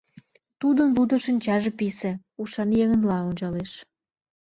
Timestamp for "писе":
1.79-2.11